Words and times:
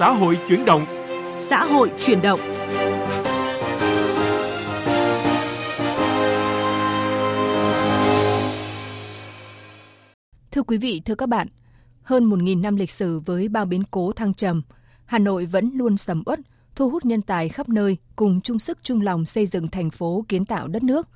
xã 0.00 0.10
hội 0.10 0.38
chuyển 0.48 0.64
động. 0.64 0.86
Xã 1.34 1.64
hội 1.64 1.90
chuyển 1.98 2.22
động. 2.22 2.40
Thưa 10.50 10.62
quý 10.62 10.78
vị, 10.78 11.02
thưa 11.04 11.14
các 11.14 11.28
bạn, 11.28 11.48
hơn 12.02 12.30
1.000 12.30 12.60
năm 12.60 12.76
lịch 12.76 12.90
sử 12.90 13.20
với 13.20 13.48
bao 13.48 13.64
biến 13.64 13.82
cố 13.90 14.12
thăng 14.12 14.34
trầm, 14.34 14.62
Hà 15.06 15.18
Nội 15.18 15.46
vẫn 15.46 15.70
luôn 15.74 15.96
sầm 15.96 16.22
uất, 16.26 16.40
thu 16.74 16.90
hút 16.90 17.04
nhân 17.04 17.22
tài 17.22 17.48
khắp 17.48 17.68
nơi 17.68 17.96
cùng 18.16 18.40
chung 18.40 18.58
sức 18.58 18.78
chung 18.82 19.00
lòng 19.00 19.26
xây 19.26 19.46
dựng 19.46 19.68
thành 19.68 19.90
phố 19.90 20.24
kiến 20.28 20.44
tạo 20.44 20.68
đất 20.68 20.82
nước. 20.82 21.08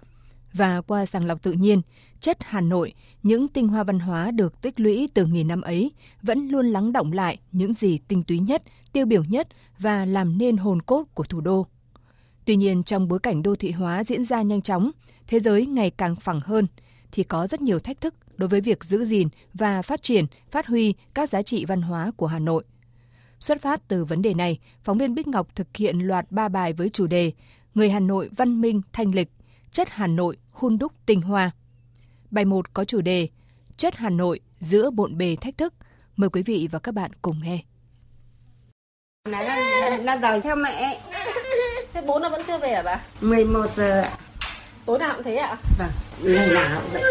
Và 0.55 0.81
qua 0.81 1.07
sàng 1.07 1.25
lọc 1.25 1.43
tự 1.43 1.53
nhiên, 1.53 1.81
chất 2.21 2.37
Hà 2.41 2.61
Nội, 2.61 2.95
những 3.23 3.49
tinh 3.49 3.69
hoa 3.69 3.85
văn 3.85 3.99
hóa 3.99 4.31
được 4.31 4.61
tích 4.63 4.81
lũy 4.81 5.09
từ 5.15 5.27
nghìn 5.27 5.49
năm 5.49 5.61
ấy 5.61 5.93
vẫn 6.23 6.49
luôn 6.49 6.67
lắng 6.67 6.93
động 6.93 7.13
lại 7.13 7.39
những 7.53 7.75
gì 7.75 7.99
tinh 8.09 8.23
túy 8.23 8.39
nhất, 8.39 8.63
tiêu 8.93 9.07
biểu 9.07 9.25
nhất 9.25 9.49
và 9.79 10.07
làm 10.07 10.39
nên 10.39 10.57
hồn 10.57 10.83
cốt 10.83 11.05
của 11.15 11.25
thủ 11.25 11.41
đô. 11.41 11.67
Tuy 12.45 12.57
nhiên, 12.57 12.83
trong 12.83 13.09
bối 13.09 13.19
cảnh 13.19 13.43
đô 13.43 13.57
thị 13.57 13.71
hóa 13.71 14.05
diễn 14.05 14.25
ra 14.25 14.43
nhanh 14.43 14.63
chóng, 14.63 14.91
thế 15.27 15.41
giới 15.41 15.67
ngày 15.67 15.91
càng 15.91 16.17
phẳng 16.17 16.41
hơn, 16.41 16.67
thì 17.13 17.23
có 17.23 17.47
rất 17.47 17.61
nhiều 17.63 17.79
thách 17.79 18.01
thức 18.01 18.15
đối 18.37 18.49
với 18.49 18.61
việc 18.61 18.85
giữ 18.85 19.05
gìn 19.05 19.29
và 19.55 19.83
phát 19.83 20.03
triển, 20.03 20.27
phát 20.51 20.67
huy 20.67 20.95
các 21.15 21.29
giá 21.29 21.43
trị 21.43 21.65
văn 21.65 21.83
hóa 21.83 22.11
của 22.17 22.27
Hà 22.27 22.39
Nội. 22.39 22.65
Xuất 23.41 23.63
phát 23.63 23.89
từ 23.89 24.05
vấn 24.05 24.23
đề 24.23 24.35
này, 24.35 24.59
phóng 24.85 24.99
viên 24.99 25.15
Bích 25.15 25.27
Ngọc 25.27 25.49
thực 25.55 25.77
hiện 25.77 25.99
loạt 25.99 26.33
ba 26.33 26.49
bài 26.49 26.73
với 26.73 26.89
chủ 26.89 27.07
đề 27.07 27.33
Người 27.75 27.91
Hà 27.91 28.01
Nội 28.01 28.29
văn 28.37 28.61
minh 28.61 28.81
thanh 28.93 29.15
lịch, 29.15 29.31
chất 29.73 29.89
Hà 29.91 30.07
Nội 30.07 30.37
hun 30.55 30.79
đúc 30.79 30.93
tinh 31.07 31.21
hoa. 31.23 31.51
Bài 32.31 32.45
1 32.45 32.75
có 32.75 32.85
chủ 32.85 33.01
đề 33.01 33.29
Chất 33.77 33.97
Hà 33.97 34.11
Nội 34.11 34.41
giữa 34.61 34.91
bộn 34.91 35.19
bề 35.19 35.37
thách 35.41 35.59
thức. 35.59 35.75
Mời 36.17 36.31
quý 36.31 36.43
vị 36.43 36.69
và 36.71 36.79
các 36.79 36.95
bạn 36.95 37.11
cùng 37.23 37.41
nghe. 37.43 37.59
Là 40.05 40.17
đòi 40.17 40.41
theo 40.41 40.57
mẹ. 40.57 41.01
Thế 41.93 42.03
bố 42.07 42.19
nó 42.19 42.29
vẫn 42.29 42.43
chưa 42.47 42.59
về 42.59 42.75
hả 42.75 42.83
bà? 42.83 43.01
11 43.21 43.67
giờ 43.77 44.01
ạ. 44.01 44.13
Tối 44.87 44.99
nào 44.99 45.15
cũng 45.15 45.23
thế 45.23 45.37
ạ? 45.37 45.57
Vâng, 45.79 45.91
ngày 46.23 46.49
nào 46.49 46.81
cũng 46.81 46.91
vậy. 46.93 47.03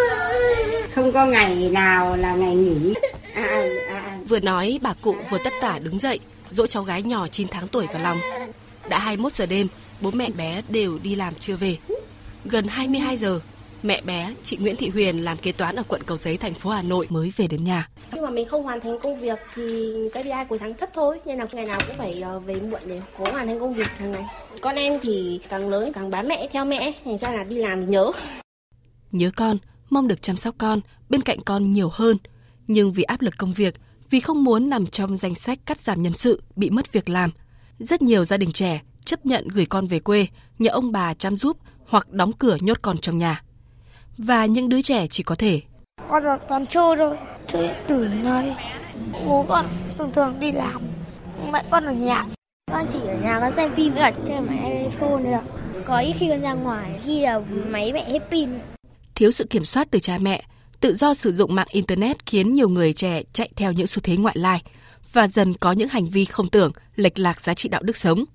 Không 0.95 1.11
có 1.11 1.25
ngày 1.25 1.69
nào 1.69 2.16
là 2.16 2.36
ngày 2.36 2.55
nghỉ. 2.55 2.94
À, 3.36 3.44
à, 3.44 3.67
à, 3.89 3.99
à. 3.99 4.19
Vừa 4.30 4.39
nói 4.39 4.80
bà 4.81 4.94
cụ 5.02 5.16
vừa 5.31 5.38
tất 5.44 5.53
tả 5.61 5.80
đứng 5.80 5.99
dậy, 5.99 6.19
dỗ 6.49 6.67
cháu 6.67 6.83
gái 6.83 7.03
nhỏ 7.03 7.27
9 7.27 7.47
tháng 7.47 7.67
tuổi 7.67 7.88
vào 7.88 8.03
lòng. 8.03 8.17
Đã 8.89 8.99
21 8.99 9.36
giờ 9.36 9.45
đêm, 9.45 9.67
bố 10.02 10.11
mẹ 10.11 10.30
bé 10.30 10.61
đều 10.69 10.99
đi 11.03 11.16
làm 11.16 11.36
chưa 11.36 11.55
về. 11.55 11.77
Gần 12.45 12.67
22 12.67 13.17
giờ, 13.17 13.39
mẹ 13.83 14.02
bé, 14.05 14.33
chị 14.44 14.58
Nguyễn 14.61 14.75
Thị 14.75 14.89
Huyền 14.89 15.17
làm 15.17 15.38
kế 15.38 15.52
toán 15.52 15.75
ở 15.75 15.83
quận 15.88 16.02
Cầu 16.03 16.17
Giấy, 16.17 16.38
thành 16.38 16.53
phố 16.53 16.69
Hà 16.69 16.81
Nội 16.81 17.08
mới 17.09 17.31
về 17.38 17.47
đến 17.47 17.63
nhà. 17.63 17.89
Nhưng 18.13 18.23
mà 18.23 18.30
mình 18.30 18.47
không 18.47 18.63
hoàn 18.63 18.81
thành 18.81 18.99
công 18.99 19.19
việc 19.19 19.39
thì 19.55 19.94
cái 20.13 20.23
KPI 20.23 20.45
cuối 20.49 20.59
tháng 20.59 20.73
thấp 20.73 20.89
thôi, 20.94 21.19
nên 21.25 21.38
là 21.38 21.47
ngày 21.52 21.66
nào 21.66 21.80
cũng 21.88 21.97
phải 21.97 22.21
ờ, 22.21 22.39
về 22.39 22.55
muộn 22.55 22.81
để 22.88 23.02
cố 23.17 23.25
hoàn 23.31 23.47
thành 23.47 23.59
công 23.59 23.73
việc 23.73 23.88
hàng 23.97 24.11
ngày. 24.11 24.23
Con 24.61 24.75
em 24.75 24.99
thì 25.02 25.39
càng 25.49 25.69
lớn 25.69 25.91
càng 25.94 26.09
bám 26.09 26.27
mẹ 26.27 26.47
theo 26.52 26.66
mẹ, 26.66 26.94
thành 27.05 27.17
ra 27.17 27.31
là 27.31 27.44
đi 27.44 27.55
làm 27.55 27.81
thì 27.81 27.88
nhớ. 27.88 28.11
Nhớ 29.11 29.31
con, 29.36 29.58
mong 29.89 30.08
được 30.08 30.21
chăm 30.21 30.36
sóc 30.36 30.55
con, 30.58 30.80
bên 31.09 31.21
cạnh 31.21 31.39
con 31.45 31.71
nhiều 31.71 31.89
hơn. 31.94 32.17
Nhưng 32.67 32.94
vì 32.94 33.03
áp 33.03 33.21
lực 33.21 33.33
công 33.38 33.53
việc, 33.53 33.73
vì 34.09 34.19
không 34.19 34.44
muốn 34.44 34.69
nằm 34.69 34.88
trong 34.88 35.17
danh 35.17 35.36
sách 35.36 35.59
cắt 35.66 35.80
giảm 35.80 36.02
nhân 36.02 36.14
sự, 36.14 36.41
bị 36.55 36.69
mất 36.69 36.91
việc 36.91 37.09
làm, 37.09 37.30
rất 37.80 38.02
nhiều 38.02 38.25
gia 38.25 38.38
đình 38.38 38.52
trẻ 38.52 38.81
chấp 39.05 39.25
nhận 39.25 39.47
gửi 39.47 39.66
con 39.66 39.88
về 39.88 39.99
quê, 39.99 40.27
nhờ 40.59 40.71
ông 40.71 40.91
bà 40.91 41.14
chăm 41.14 41.38
giúp 41.38 41.58
hoặc 41.94 42.11
đóng 42.11 42.31
cửa 42.33 42.58
nhốt 42.61 42.77
con 42.81 42.97
trong 42.97 43.17
nhà. 43.17 43.41
Và 44.17 44.45
những 44.45 44.69
đứa 44.69 44.81
trẻ 44.81 45.08
chỉ 45.08 45.23
có 45.23 45.36
thể 45.36 45.61
con 46.09 46.23
là 46.23 46.38
toàn 46.49 46.66
chơi 46.66 46.95
thôi, 46.97 47.17
chơi 47.47 47.67
điện 47.67 47.75
tử 47.88 48.08
này. 48.08 48.55
Bố 49.27 49.45
con 49.47 49.77
thường 49.97 50.11
thường 50.16 50.39
đi 50.39 50.52
làm, 50.52 50.81
mẹ 51.52 51.64
con 51.71 51.86
ở 51.86 51.91
nhà. 51.91 52.25
Con 52.71 52.86
chỉ 52.94 52.99
ở 53.08 53.17
nhà 53.23 53.39
con 53.39 53.53
xem 53.55 53.71
phim 53.75 53.94
với 53.94 54.02
cả 54.02 54.11
chơi 54.27 54.41
máy 54.41 54.83
iPhone 54.83 55.23
nữa. 55.23 55.42
Có 55.86 55.98
ít 55.98 56.14
khi 56.14 56.30
con 56.30 56.42
ra 56.42 56.54
ngoài, 56.54 56.99
khi 57.04 57.21
là 57.21 57.39
máy 57.70 57.93
mẹ 57.93 58.11
hết 58.11 58.20
pin. 58.31 58.49
Thiếu 59.15 59.31
sự 59.31 59.43
kiểm 59.49 59.65
soát 59.65 59.87
từ 59.92 59.99
cha 59.99 60.17
mẹ, 60.17 60.43
tự 60.80 60.93
do 60.93 61.14
sử 61.14 61.31
dụng 61.33 61.55
mạng 61.55 61.67
Internet 61.70 62.25
khiến 62.25 62.54
nhiều 62.54 62.70
người 62.70 62.93
trẻ 62.93 63.21
chạy 63.33 63.49
theo 63.55 63.71
những 63.71 63.87
xu 63.87 63.99
thế 64.04 64.17
ngoại 64.17 64.36
lai 64.37 64.61
và 65.11 65.27
dần 65.27 65.54
có 65.54 65.71
những 65.71 65.89
hành 65.89 66.05
vi 66.05 66.25
không 66.25 66.49
tưởng, 66.49 66.71
lệch 66.95 67.20
lạc 67.20 67.42
giá 67.42 67.54
trị 67.54 67.70
đạo 67.70 67.83
đức 67.83 67.98
sống. 67.98 68.25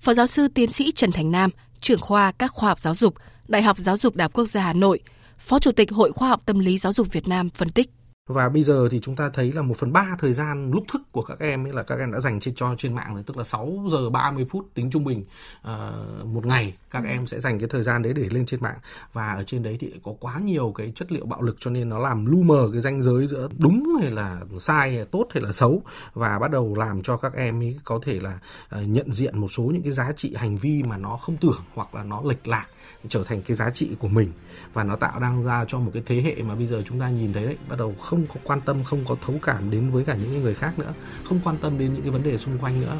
Phó 0.00 0.14
giáo 0.14 0.26
sư 0.26 0.48
tiến 0.48 0.72
sĩ 0.72 0.92
Trần 0.92 1.12
Thành 1.12 1.30
Nam, 1.30 1.50
trưởng 1.84 2.00
khoa 2.00 2.32
các 2.32 2.52
khoa 2.52 2.68
học 2.68 2.78
giáo 2.78 2.94
dục, 2.94 3.14
Đại 3.48 3.62
học 3.62 3.78
Giáo 3.78 3.96
dục 3.96 4.16
Đại 4.16 4.24
học 4.24 4.32
Quốc 4.32 4.46
gia 4.46 4.62
Hà 4.62 4.72
Nội, 4.72 5.00
Phó 5.38 5.58
Chủ 5.58 5.72
tịch 5.72 5.92
Hội 5.92 6.12
Khoa 6.12 6.28
học 6.28 6.42
Tâm 6.46 6.58
lý 6.58 6.78
Giáo 6.78 6.92
dục 6.92 7.12
Việt 7.12 7.28
Nam 7.28 7.50
phân 7.50 7.68
tích. 7.68 7.90
Và 8.28 8.48
bây 8.48 8.64
giờ 8.64 8.88
thì 8.90 9.00
chúng 9.00 9.16
ta 9.16 9.28
thấy 9.28 9.52
là 9.52 9.62
một 9.62 9.76
phần 9.78 9.92
ba 9.92 10.16
thời 10.18 10.32
gian 10.32 10.70
lúc 10.70 10.84
thức 10.92 11.02
của 11.12 11.22
các 11.22 11.38
em 11.38 11.66
ấy 11.66 11.72
là 11.72 11.82
các 11.82 11.98
em 11.98 12.12
đã 12.12 12.20
dành 12.20 12.40
trên 12.40 12.54
cho 12.54 12.74
trên 12.78 12.94
mạng 12.94 13.14
rồi, 13.14 13.22
tức 13.26 13.36
là 13.36 13.44
6 13.44 13.86
giờ 13.90 14.10
30 14.10 14.46
phút 14.50 14.66
tính 14.74 14.90
trung 14.90 15.04
bình 15.04 15.24
uh, 15.60 16.26
một 16.26 16.46
ngày 16.46 16.74
các 16.90 17.04
em 17.04 17.26
sẽ 17.26 17.40
dành 17.40 17.58
cái 17.58 17.68
thời 17.68 17.82
gian 17.82 18.02
đấy 18.02 18.12
để 18.12 18.28
lên 18.30 18.46
trên 18.46 18.60
mạng. 18.62 18.76
Và 19.12 19.32
ở 19.32 19.42
trên 19.42 19.62
đấy 19.62 19.76
thì 19.80 19.92
có 20.02 20.12
quá 20.20 20.38
nhiều 20.38 20.72
cái 20.76 20.92
chất 20.94 21.12
liệu 21.12 21.26
bạo 21.26 21.42
lực 21.42 21.56
cho 21.58 21.70
nên 21.70 21.88
nó 21.88 21.98
làm 21.98 22.26
lu 22.26 22.42
mờ 22.42 22.68
cái 22.72 22.80
ranh 22.80 23.02
giới 23.02 23.26
giữa 23.26 23.48
đúng 23.58 23.96
hay 24.00 24.10
là 24.10 24.40
sai, 24.60 24.94
hay 24.94 25.04
tốt 25.04 25.26
hay 25.30 25.42
là 25.42 25.52
xấu 25.52 25.82
và 26.14 26.38
bắt 26.38 26.50
đầu 26.50 26.74
làm 26.74 27.02
cho 27.02 27.16
các 27.16 27.34
em 27.34 27.62
ấy 27.62 27.78
có 27.84 27.98
thể 28.02 28.20
là 28.20 28.38
uh, 28.80 28.88
nhận 28.88 29.12
diện 29.12 29.38
một 29.38 29.48
số 29.48 29.62
những 29.62 29.82
cái 29.82 29.92
giá 29.92 30.12
trị 30.16 30.34
hành 30.36 30.56
vi 30.56 30.82
mà 30.82 30.96
nó 30.96 31.16
không 31.16 31.36
tưởng 31.36 31.60
hoặc 31.74 31.94
là 31.94 32.04
nó 32.04 32.22
lệch 32.24 32.48
lạc 32.48 32.66
trở 33.08 33.24
thành 33.24 33.42
cái 33.42 33.56
giá 33.56 33.70
trị 33.70 33.90
của 33.98 34.08
mình. 34.08 34.32
Và 34.72 34.84
nó 34.84 34.96
tạo 34.96 35.20
đang 35.20 35.42
ra 35.42 35.64
cho 35.68 35.78
một 35.78 35.90
cái 35.94 36.02
thế 36.06 36.22
hệ 36.22 36.42
mà 36.42 36.54
bây 36.54 36.66
giờ 36.66 36.82
chúng 36.84 37.00
ta 37.00 37.08
nhìn 37.08 37.32
thấy 37.32 37.44
đấy 37.44 37.56
bắt 37.68 37.78
đầu 37.78 37.94
không 38.00 38.13
có 38.26 38.40
quan 38.44 38.60
tâm, 38.60 38.84
không 38.84 39.04
có 39.08 39.16
thấu 39.26 39.38
cảm 39.42 39.70
đến 39.70 39.90
với 39.90 40.04
cả 40.04 40.16
những 40.22 40.42
người 40.42 40.54
khác 40.54 40.78
nữa, 40.78 40.94
không 41.24 41.40
quan 41.44 41.56
tâm 41.56 41.78
đến 41.78 41.94
những 41.94 42.02
cái 42.02 42.10
vấn 42.10 42.22
đề 42.22 42.38
xung 42.38 42.58
quanh 42.58 42.80
nữa. 42.80 42.98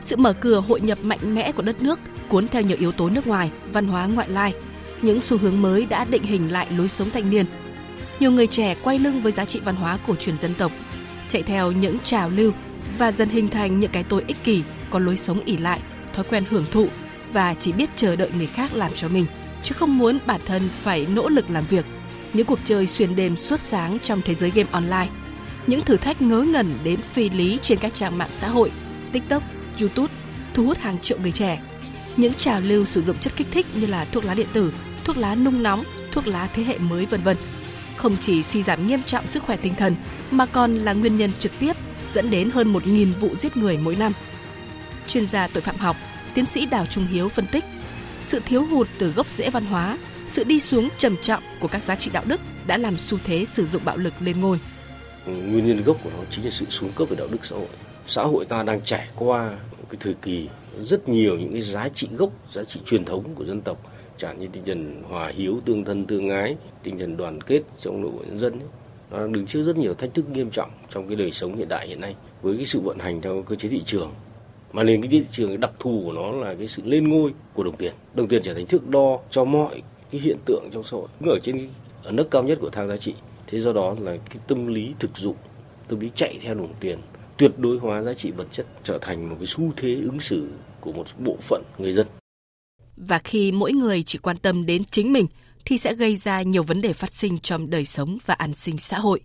Sự 0.00 0.16
mở 0.16 0.32
cửa 0.32 0.60
hội 0.60 0.80
nhập 0.80 0.98
mạnh 1.02 1.34
mẽ 1.34 1.52
của 1.52 1.62
đất 1.62 1.82
nước 1.82 2.00
cuốn 2.28 2.48
theo 2.48 2.62
nhiều 2.62 2.76
yếu 2.80 2.92
tố 2.92 3.10
nước 3.10 3.26
ngoài, 3.26 3.50
văn 3.72 3.86
hóa, 3.86 4.06
ngoại 4.06 4.28
lai. 4.28 4.54
Những 5.02 5.20
xu 5.20 5.38
hướng 5.38 5.62
mới 5.62 5.86
đã 5.86 6.04
định 6.04 6.22
hình 6.22 6.52
lại 6.52 6.66
lối 6.70 6.88
sống 6.88 7.10
thanh 7.10 7.30
niên. 7.30 7.46
Nhiều 8.20 8.30
người 8.30 8.46
trẻ 8.46 8.76
quay 8.82 8.98
lưng 8.98 9.20
với 9.22 9.32
giá 9.32 9.44
trị 9.44 9.60
văn 9.64 9.76
hóa 9.76 9.98
cổ 10.06 10.14
truyền 10.14 10.38
dân 10.38 10.54
tộc, 10.54 10.72
chạy 11.28 11.42
theo 11.42 11.72
những 11.72 11.98
trào 11.98 12.30
lưu 12.30 12.52
và 12.98 13.12
dần 13.12 13.28
hình 13.28 13.48
thành 13.48 13.80
những 13.80 13.90
cái 13.90 14.04
tôi 14.04 14.24
ích 14.26 14.44
kỷ, 14.44 14.62
có 14.90 14.98
lối 14.98 15.16
sống 15.16 15.40
ỉ 15.44 15.56
lại, 15.56 15.80
thói 16.14 16.24
quen 16.30 16.44
hưởng 16.50 16.64
thụ 16.70 16.88
và 17.32 17.54
chỉ 17.54 17.72
biết 17.72 17.90
chờ 17.96 18.16
đợi 18.16 18.30
người 18.36 18.46
khác 18.46 18.74
làm 18.74 18.92
cho 18.94 19.08
mình, 19.08 19.26
chứ 19.62 19.74
không 19.78 19.98
muốn 19.98 20.18
bản 20.26 20.40
thân 20.46 20.68
phải 20.68 21.06
nỗ 21.06 21.28
lực 21.28 21.50
làm 21.50 21.64
việc. 21.64 21.84
Những 22.32 22.46
cuộc 22.46 22.58
chơi 22.64 22.86
xuyên 22.86 23.16
đêm 23.16 23.36
suốt 23.36 23.60
sáng 23.60 23.98
trong 24.02 24.20
thế 24.24 24.34
giới 24.34 24.50
game 24.50 24.68
online, 24.72 25.08
những 25.66 25.80
thử 25.80 25.96
thách 25.96 26.22
ngớ 26.22 26.40
ngẩn 26.40 26.78
đến 26.84 27.00
phi 27.00 27.30
lý 27.30 27.58
trên 27.62 27.78
các 27.78 27.94
trang 27.94 28.18
mạng 28.18 28.30
xã 28.40 28.48
hội, 28.48 28.72
TikTok, 29.12 29.42
YouTube 29.80 30.14
thu 30.54 30.64
hút 30.64 30.78
hàng 30.78 30.98
triệu 30.98 31.18
người 31.18 31.32
trẻ. 31.32 31.60
Những 32.16 32.34
trào 32.34 32.60
lưu 32.60 32.84
sử 32.84 33.02
dụng 33.02 33.16
chất 33.18 33.32
kích 33.36 33.46
thích 33.50 33.66
như 33.74 33.86
là 33.86 34.04
thuốc 34.04 34.24
lá 34.24 34.34
điện 34.34 34.48
tử, 34.52 34.72
thuốc 35.04 35.16
lá 35.16 35.34
nung 35.34 35.62
nóng, 35.62 35.84
thuốc 36.12 36.26
lá 36.26 36.48
thế 36.54 36.62
hệ 36.62 36.78
mới 36.78 37.06
vân 37.06 37.22
vân. 37.22 37.36
Không 37.96 38.16
chỉ 38.20 38.42
suy 38.42 38.62
giảm 38.62 38.88
nghiêm 38.88 39.02
trọng 39.02 39.26
sức 39.26 39.42
khỏe 39.42 39.56
tinh 39.56 39.74
thần 39.74 39.96
mà 40.30 40.46
còn 40.46 40.74
là 40.74 40.92
nguyên 40.92 41.16
nhân 41.16 41.30
trực 41.38 41.52
tiếp 41.58 41.72
dẫn 42.10 42.30
đến 42.30 42.50
hơn 42.50 42.72
1.000 42.72 43.14
vụ 43.20 43.36
giết 43.36 43.56
người 43.56 43.76
mỗi 43.76 43.96
năm. 43.96 44.12
Chuyên 45.08 45.26
gia 45.26 45.48
tội 45.48 45.60
phạm 45.60 45.76
học, 45.76 45.96
tiến 46.34 46.46
sĩ 46.46 46.66
Đào 46.66 46.86
Trung 46.86 47.06
Hiếu 47.06 47.28
phân 47.28 47.46
tích 47.46 47.64
sự 48.22 48.40
thiếu 48.46 48.64
hụt 48.64 48.88
từ 48.98 49.12
gốc 49.12 49.26
rễ 49.30 49.50
văn 49.50 49.64
hóa, 49.64 49.98
sự 50.28 50.44
đi 50.44 50.60
xuống 50.60 50.88
trầm 50.98 51.16
trọng 51.22 51.42
của 51.60 51.68
các 51.68 51.82
giá 51.82 51.96
trị 51.96 52.10
đạo 52.14 52.24
đức 52.26 52.40
đã 52.66 52.76
làm 52.76 52.96
xu 52.96 53.18
thế 53.24 53.44
sử 53.44 53.66
dụng 53.66 53.82
bạo 53.84 53.96
lực 53.96 54.12
lên 54.20 54.40
ngôi. 54.40 54.58
Nguyên 55.26 55.66
nhân 55.66 55.82
gốc 55.82 55.96
của 56.04 56.10
nó 56.18 56.24
chính 56.30 56.44
là 56.44 56.50
sự 56.50 56.66
xuống 56.68 56.90
cấp 56.96 57.08
về 57.08 57.16
đạo 57.16 57.28
đức 57.30 57.44
xã 57.44 57.56
hội. 57.56 57.68
Xã 58.06 58.22
hội 58.22 58.44
ta 58.44 58.62
đang 58.62 58.80
trải 58.80 59.08
qua 59.16 59.50
một 59.50 59.86
cái 59.90 59.98
thời 60.00 60.14
kỳ 60.14 60.48
rất 60.80 61.08
nhiều 61.08 61.38
những 61.38 61.52
cái 61.52 61.60
giá 61.60 61.88
trị 61.88 62.08
gốc, 62.16 62.30
giá 62.52 62.64
trị 62.64 62.80
truyền 62.86 63.04
thống 63.04 63.24
của 63.34 63.44
dân 63.44 63.60
tộc, 63.60 63.92
chẳng 64.16 64.40
như 64.40 64.46
tinh 64.52 64.62
thần 64.66 65.02
hòa 65.08 65.32
hiếu, 65.34 65.60
tương 65.64 65.84
thân, 65.84 66.06
tương 66.06 66.30
ái, 66.30 66.56
tinh 66.82 66.98
thần 66.98 67.16
đoàn 67.16 67.40
kết 67.40 67.62
trong 67.80 68.02
nội 68.02 68.10
bộ 68.10 68.22
nhân 68.28 68.38
dân 68.38 68.52
ấy. 68.52 68.68
Nó 69.10 69.18
đang 69.18 69.32
đứng 69.32 69.46
trước 69.46 69.62
rất 69.62 69.76
nhiều 69.76 69.94
thách 69.94 70.14
thức 70.14 70.28
nghiêm 70.30 70.50
trọng 70.50 70.70
trong 70.90 71.08
cái 71.08 71.16
đời 71.16 71.32
sống 71.32 71.56
hiện 71.56 71.68
đại 71.68 71.88
hiện 71.88 72.00
nay 72.00 72.14
với 72.42 72.56
cái 72.56 72.64
sự 72.64 72.80
vận 72.80 72.98
hành 72.98 73.20
theo 73.20 73.42
cơ 73.42 73.56
chế 73.56 73.68
thị 73.68 73.82
trường 73.86 74.10
mà 74.72 74.82
nền 74.82 75.02
kinh 75.02 75.10
tế 75.10 75.18
thị 75.18 75.26
trường 75.30 75.60
đặc 75.60 75.72
thù 75.78 76.02
của 76.04 76.12
nó 76.12 76.32
là 76.32 76.54
cái 76.54 76.66
sự 76.66 76.82
lên 76.84 77.08
ngôi 77.08 77.32
của 77.54 77.62
đồng 77.62 77.76
tiền 77.76 77.92
đồng 78.14 78.28
tiền 78.28 78.42
trở 78.42 78.54
thành 78.54 78.66
thước 78.66 78.88
đo 78.88 79.18
cho 79.30 79.44
mọi 79.44 79.82
cái 80.10 80.20
hiện 80.20 80.36
tượng 80.44 80.70
trong 80.72 80.84
xã 80.84 80.90
hội. 80.90 81.08
Ở 81.26 81.38
trên 81.42 81.68
ở 82.02 82.12
nước 82.12 82.30
cao 82.30 82.42
nhất 82.42 82.58
của 82.60 82.70
thang 82.70 82.88
giá 82.88 82.96
trị. 82.96 83.14
Thế 83.46 83.60
do 83.60 83.72
đó 83.72 83.96
là 84.00 84.16
cái 84.30 84.38
tâm 84.46 84.66
lý 84.66 84.94
thực 84.98 85.16
dụng, 85.16 85.36
tâm 85.88 86.00
lý 86.00 86.10
chạy 86.14 86.38
theo 86.42 86.54
đồng 86.54 86.74
tiền, 86.80 86.98
tuyệt 87.36 87.58
đối 87.58 87.78
hóa 87.78 88.02
giá 88.02 88.14
trị 88.14 88.30
vật 88.30 88.46
chất 88.52 88.66
trở 88.84 88.98
thành 88.98 89.30
một 89.30 89.36
cái 89.38 89.46
xu 89.46 89.72
thế 89.76 89.94
ứng 89.94 90.20
xử 90.20 90.48
của 90.80 90.92
một 90.92 91.06
bộ 91.18 91.36
phận 91.40 91.62
người 91.78 91.92
dân. 91.92 92.06
Và 92.96 93.18
khi 93.18 93.52
mỗi 93.52 93.72
người 93.72 94.02
chỉ 94.02 94.18
quan 94.18 94.36
tâm 94.36 94.66
đến 94.66 94.84
chính 94.84 95.12
mình, 95.12 95.26
thì 95.64 95.78
sẽ 95.78 95.94
gây 95.94 96.16
ra 96.16 96.42
nhiều 96.42 96.62
vấn 96.62 96.80
đề 96.80 96.92
phát 96.92 97.14
sinh 97.14 97.38
trong 97.38 97.70
đời 97.70 97.84
sống 97.84 98.18
và 98.26 98.34
an 98.34 98.54
sinh 98.54 98.78
xã 98.78 98.98
hội. 98.98 99.20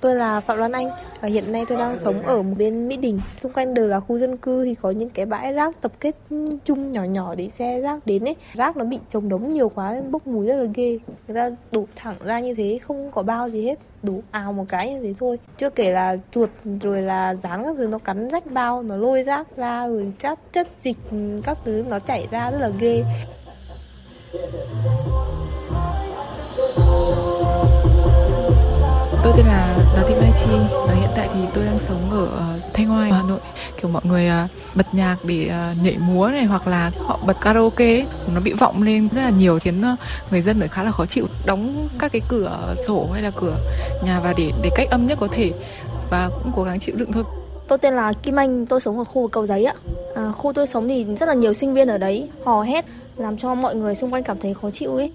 Tôi 0.00 0.14
là 0.14 0.40
Phạm 0.40 0.58
Loan 0.58 0.72
Anh 0.72 0.90
và 1.20 1.28
hiện 1.28 1.52
nay 1.52 1.64
tôi 1.68 1.78
đang 1.78 1.98
sống 1.98 2.22
ở 2.22 2.42
một 2.42 2.54
bên 2.58 2.88
Mỹ 2.88 2.96
Đình. 2.96 3.20
Xung 3.38 3.52
quanh 3.52 3.74
đều 3.74 3.88
là 3.88 4.00
khu 4.00 4.18
dân 4.18 4.36
cư 4.36 4.64
thì 4.64 4.74
có 4.74 4.90
những 4.90 5.10
cái 5.10 5.26
bãi 5.26 5.52
rác 5.52 5.80
tập 5.80 5.92
kết 6.00 6.16
chung 6.64 6.92
nhỏ 6.92 7.04
nhỏ 7.04 7.34
để 7.34 7.48
xe 7.48 7.80
rác 7.80 8.06
đến 8.06 8.24
ấy. 8.24 8.36
Rác 8.54 8.76
nó 8.76 8.84
bị 8.84 8.98
trồng 9.10 9.28
đống 9.28 9.52
nhiều 9.52 9.68
quá, 9.68 10.02
bốc 10.10 10.26
mùi 10.26 10.46
rất 10.46 10.56
là 10.56 10.64
ghê. 10.74 10.98
Người 11.28 11.34
ta 11.34 11.50
đổ 11.72 11.84
thẳng 11.96 12.16
ra 12.24 12.40
như 12.40 12.54
thế, 12.54 12.78
không 12.82 13.10
có 13.12 13.22
bao 13.22 13.48
gì 13.48 13.66
hết 13.66 13.78
đủ 14.02 14.22
ào 14.30 14.52
một 14.52 14.64
cái 14.68 14.90
như 14.90 15.02
thế 15.02 15.14
thôi 15.20 15.38
chưa 15.56 15.70
kể 15.70 15.90
là 15.90 16.16
chuột 16.30 16.50
rồi 16.82 17.02
là 17.02 17.34
rán 17.34 17.64
các 17.64 17.74
thứ 17.76 17.86
nó 17.86 17.98
cắn 17.98 18.28
rách 18.28 18.52
bao, 18.52 18.82
nó 18.82 18.96
lôi 18.96 19.22
rác 19.22 19.56
ra 19.56 19.88
rồi 19.88 20.12
chất 20.18 20.38
chất 20.52 20.68
dịch 20.78 20.96
các 21.44 21.58
thứ, 21.64 21.84
nó 21.88 21.98
chảy 21.98 22.28
ra 22.30 22.50
rất 22.50 22.58
là 22.60 22.70
ghê 22.80 23.04
Tôi 29.30 29.38
tên 29.38 29.46
là 29.46 29.76
Đào 29.96 30.04
Thị 30.08 30.14
Mai 30.20 30.30
Chi 30.40 30.50
và 30.86 30.94
hiện 30.94 31.10
tại 31.16 31.28
thì 31.34 31.40
tôi 31.54 31.64
đang 31.64 31.78
sống 31.78 32.10
ở 32.10 32.26
ờ, 32.26 32.58
Thanh 32.74 32.92
Oai, 32.92 33.12
Hà 33.12 33.22
Nội. 33.28 33.38
Kiểu 33.80 33.90
mọi 33.90 34.02
người 34.04 34.26
ờ, 34.28 34.46
bật 34.74 34.86
nhạc 34.92 35.16
để 35.24 35.46
ờ, 35.46 35.74
nhảy 35.82 35.96
múa 35.98 36.28
này 36.32 36.44
hoặc 36.44 36.66
là 36.66 36.90
họ 36.98 37.18
bật 37.26 37.36
karaoke 37.40 38.06
nó 38.34 38.40
bị 38.40 38.52
vọng 38.52 38.82
lên 38.82 39.08
rất 39.12 39.22
là 39.22 39.30
nhiều 39.30 39.58
khiến 39.58 39.82
người 40.30 40.40
dân 40.40 40.60
ở 40.60 40.66
khá 40.70 40.82
là 40.82 40.90
khó 40.90 41.06
chịu 41.06 41.26
đóng 41.46 41.88
các 41.98 42.12
cái 42.12 42.22
cửa 42.28 42.74
sổ 42.86 43.08
hay 43.12 43.22
là 43.22 43.30
cửa 43.36 43.56
nhà 44.04 44.20
vào 44.20 44.34
để 44.36 44.52
để 44.62 44.70
cách 44.74 44.90
âm 44.90 45.06
nhất 45.06 45.18
có 45.20 45.28
thể 45.30 45.52
và 46.10 46.30
cũng 46.42 46.52
cố 46.56 46.62
gắng 46.62 46.80
chịu 46.80 46.96
đựng 46.96 47.12
thôi. 47.12 47.24
Tôi 47.68 47.78
tên 47.78 47.94
là 47.94 48.12
Kim 48.12 48.38
Anh, 48.38 48.66
tôi 48.66 48.80
sống 48.80 48.98
ở 48.98 49.04
khu 49.04 49.22
vực 49.22 49.32
cầu 49.32 49.46
giấy 49.46 49.64
ạ. 49.64 49.74
À, 50.14 50.32
khu 50.32 50.52
tôi 50.52 50.66
sống 50.66 50.88
thì 50.88 51.06
rất 51.20 51.28
là 51.28 51.34
nhiều 51.34 51.52
sinh 51.52 51.74
viên 51.74 51.88
ở 51.88 51.98
đấy 51.98 52.28
hò 52.44 52.62
hét 52.62 52.84
làm 53.16 53.38
cho 53.38 53.54
mọi 53.54 53.74
người 53.74 53.94
xung 53.94 54.10
quanh 54.10 54.22
cảm 54.22 54.40
thấy 54.40 54.54
khó 54.54 54.70
chịu 54.70 54.96
ấy. 54.96 55.12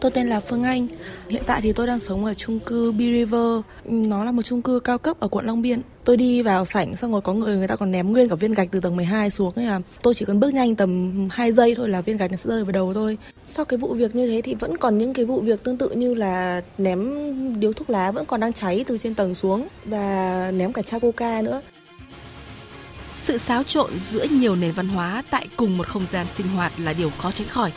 Tôi 0.00 0.10
tên 0.10 0.28
là 0.28 0.40
Phương 0.40 0.62
Anh. 0.62 0.86
Hiện 1.28 1.42
tại 1.46 1.60
thì 1.60 1.72
tôi 1.72 1.86
đang 1.86 1.98
sống 1.98 2.24
ở 2.24 2.34
chung 2.34 2.58
cư 2.58 2.92
B 2.92 2.98
River. 2.98 3.60
Nó 3.84 4.24
là 4.24 4.32
một 4.32 4.42
chung 4.42 4.62
cư 4.62 4.80
cao 4.80 4.98
cấp 4.98 5.20
ở 5.20 5.28
quận 5.28 5.46
Long 5.46 5.62
Biên. 5.62 5.80
Tôi 6.04 6.16
đi 6.16 6.42
vào 6.42 6.64
sảnh 6.64 6.96
xong 6.96 7.12
rồi 7.12 7.20
có 7.20 7.32
người 7.32 7.56
người 7.56 7.68
ta 7.68 7.76
còn 7.76 7.90
ném 7.90 8.12
nguyên 8.12 8.28
cả 8.28 8.34
viên 8.34 8.54
gạch 8.54 8.68
từ 8.72 8.80
tầng 8.80 8.96
12 8.96 9.30
xuống 9.30 9.52
ấy 9.54 9.64
à. 9.66 9.80
Tôi 10.02 10.14
chỉ 10.14 10.24
cần 10.24 10.40
bước 10.40 10.54
nhanh 10.54 10.74
tầm 10.74 11.12
2 11.30 11.52
giây 11.52 11.74
thôi 11.74 11.88
là 11.88 12.00
viên 12.00 12.16
gạch 12.16 12.30
nó 12.30 12.36
sẽ 12.36 12.50
rơi 12.50 12.64
vào 12.64 12.72
đầu 12.72 12.94
tôi 12.94 13.18
Sau 13.44 13.64
cái 13.64 13.78
vụ 13.78 13.94
việc 13.94 14.14
như 14.14 14.26
thế 14.26 14.42
thì 14.42 14.54
vẫn 14.54 14.76
còn 14.76 14.98
những 14.98 15.14
cái 15.14 15.24
vụ 15.24 15.40
việc 15.40 15.64
tương 15.64 15.76
tự 15.76 15.90
như 15.90 16.14
là 16.14 16.62
ném 16.78 17.14
điếu 17.60 17.72
thuốc 17.72 17.90
lá 17.90 18.10
vẫn 18.10 18.26
còn 18.26 18.40
đang 18.40 18.52
cháy 18.52 18.84
từ 18.86 18.98
trên 18.98 19.14
tầng 19.14 19.34
xuống 19.34 19.68
và 19.84 20.50
ném 20.54 20.72
cả 20.72 20.82
chai 20.82 21.00
coca 21.00 21.42
nữa. 21.42 21.60
Sự 23.18 23.38
xáo 23.38 23.62
trộn 23.62 23.90
giữa 24.04 24.24
nhiều 24.24 24.56
nền 24.56 24.72
văn 24.72 24.88
hóa 24.88 25.22
tại 25.30 25.46
cùng 25.56 25.78
một 25.78 25.86
không 25.86 26.06
gian 26.10 26.26
sinh 26.34 26.48
hoạt 26.48 26.72
là 26.78 26.92
điều 26.92 27.10
khó 27.10 27.30
tránh 27.30 27.48
khỏi, 27.48 27.72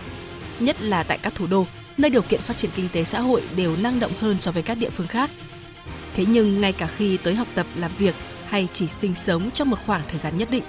nhất 0.60 0.82
là 0.82 1.04
tại 1.04 1.20
các 1.24 1.36
thủ 1.36 1.48
đô 1.48 1.66
nơi 1.98 2.10
điều 2.10 2.22
kiện 2.22 2.42
phát 2.42 2.58
triển 2.58 2.72
kinh 2.76 2.90
tế 2.94 3.04
xã 3.04 3.20
hội 3.20 3.44
đều 3.56 3.76
năng 3.82 4.00
động 4.00 4.12
hơn 4.20 4.40
so 4.40 4.52
với 4.52 4.64
các 4.64 4.76
địa 4.76 4.90
phương 4.90 5.08
khác. 5.08 5.30
Thế 6.16 6.26
nhưng 6.28 6.62
ngay 6.62 6.74
cả 6.74 6.88
khi 6.88 7.18
tới 7.18 7.36
học 7.36 7.48
tập 7.56 7.66
làm 7.76 7.92
việc 7.98 8.16
hay 8.48 8.68
chỉ 8.74 8.88
sinh 8.88 9.16
sống 9.16 9.52
trong 9.52 9.70
một 9.70 9.78
khoảng 9.86 10.02
thời 10.08 10.20
gian 10.20 10.38
nhất 10.38 10.52
định, 10.52 10.64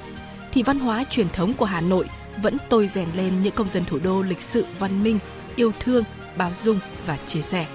thì 0.53 0.63
văn 0.63 0.79
hóa 0.79 1.05
truyền 1.11 1.29
thống 1.29 1.55
của 1.55 1.65
Hà 1.65 1.81
Nội 1.81 2.09
vẫn 2.43 2.57
tôi 2.69 2.89
rèn 2.89 3.09
lên 3.17 3.43
những 3.43 3.55
công 3.55 3.71
dân 3.71 3.85
thủ 3.85 3.99
đô 3.99 4.23
lịch 4.23 4.43
sự 4.43 4.67
văn 4.79 5.03
minh, 5.03 5.19
yêu 5.57 5.73
thương, 5.81 6.05
bao 6.37 6.53
dung 6.63 6.79
và 7.07 7.19
chia 7.27 7.43
sẻ. 7.43 7.67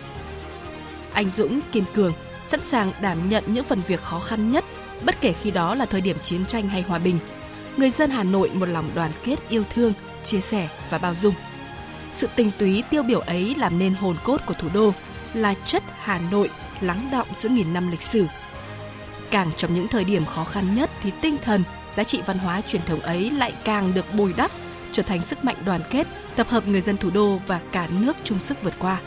Anh 1.13 1.29
Dũng 1.37 1.59
kiên 1.71 1.83
cường, 1.93 2.13
sẵn 2.45 2.61
sàng 2.61 2.91
đảm 3.01 3.29
nhận 3.29 3.43
những 3.47 3.63
phần 3.63 3.81
việc 3.87 4.01
khó 4.01 4.19
khăn 4.19 4.51
nhất, 4.51 4.65
bất 5.05 5.21
kể 5.21 5.33
khi 5.41 5.51
đó 5.51 5.75
là 5.75 5.85
thời 5.85 6.01
điểm 6.01 6.17
chiến 6.23 6.45
tranh 6.45 6.69
hay 6.69 6.81
hòa 6.81 6.99
bình. 6.99 7.19
Người 7.77 7.89
dân 7.89 8.09
Hà 8.09 8.23
Nội 8.23 8.49
một 8.49 8.65
lòng 8.65 8.89
đoàn 8.95 9.11
kết 9.23 9.39
yêu 9.49 9.63
thương, 9.73 9.93
chia 10.25 10.41
sẻ 10.41 10.69
và 10.89 10.97
bao 10.97 11.15
dung– 11.21 11.33
sự 12.17 12.27
tinh 12.35 12.51
túy 12.57 12.83
tiêu 12.89 13.03
biểu 13.03 13.19
ấy 13.19 13.55
làm 13.55 13.79
nên 13.79 13.93
hồn 13.93 14.15
cốt 14.23 14.41
của 14.45 14.53
thủ 14.53 14.67
đô 14.73 14.93
là 15.33 15.53
chất 15.65 15.83
Hà 15.99 16.21
Nội 16.31 16.49
lắng 16.81 17.09
đọng 17.11 17.27
giữa 17.37 17.49
nghìn 17.49 17.73
năm 17.73 17.91
lịch 17.91 18.01
sử. 18.01 18.25
Càng 19.31 19.49
trong 19.57 19.73
những 19.73 19.87
thời 19.87 20.03
điểm 20.03 20.25
khó 20.25 20.43
khăn 20.43 20.75
nhất 20.75 20.89
thì 21.01 21.11
tinh 21.21 21.37
thần, 21.43 21.63
giá 21.93 22.03
trị 22.03 22.21
văn 22.25 22.37
hóa 22.37 22.61
truyền 22.61 22.81
thống 22.81 22.99
ấy 22.99 23.31
lại 23.31 23.53
càng 23.63 23.93
được 23.93 24.13
bồi 24.13 24.33
đắp, 24.37 24.51
trở 24.91 25.03
thành 25.03 25.23
sức 25.23 25.45
mạnh 25.45 25.55
đoàn 25.65 25.81
kết, 25.89 26.07
tập 26.35 26.47
hợp 26.49 26.67
người 26.67 26.81
dân 26.81 26.97
thủ 26.97 27.09
đô 27.09 27.39
và 27.47 27.59
cả 27.71 27.87
nước 27.99 28.17
chung 28.23 28.39
sức 28.39 28.63
vượt 28.63 28.73
qua. 28.79 29.01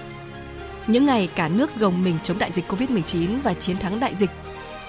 Những 0.87 1.07
ngày 1.07 1.29
cả 1.35 1.49
nước 1.49 1.71
gồng 1.79 2.03
mình 2.03 2.19
chống 2.23 2.39
đại 2.39 2.53
dịch 2.53 2.73
Covid-19 2.73 3.43
và 3.43 3.55
chiến 3.55 3.79
thắng 3.79 4.01
đại 4.01 4.15
dịch, 4.15 4.31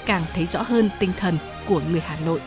càng 0.05 0.21
thấy 0.33 0.45
rõ 0.45 0.61
hơn 0.61 0.89
tinh 0.99 1.11
thần 1.17 1.37
của 1.67 1.81
người 1.91 2.01
Hà 2.01 2.17
Nội. 2.25 2.39